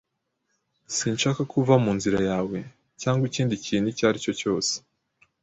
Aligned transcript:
Sinshaka 0.95 1.41
ko 1.49 1.53
uva 1.61 1.75
mu 1.83 1.91
nzira 1.97 2.19
yawe 2.29 2.57
cyangwa 3.01 3.23
ikindi 3.29 3.53
kintu 3.65 3.87
icyo 3.93 4.03
ari 4.09 4.19
cyo 4.25 4.33
cyose. 4.41 4.73